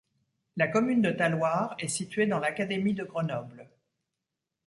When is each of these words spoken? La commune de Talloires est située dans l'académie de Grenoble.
La 0.57 0.67
commune 0.67 1.03
de 1.03 1.11
Talloires 1.11 1.75
est 1.77 1.87
située 1.87 2.25
dans 2.25 2.39
l'académie 2.39 2.95
de 2.95 3.03
Grenoble. 3.03 3.69